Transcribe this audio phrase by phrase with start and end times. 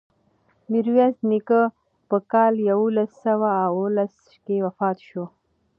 [0.71, 1.61] میرویس نیکه
[2.09, 4.13] په کال یوولس سوه اوولس
[4.45, 5.23] کې وفات شو.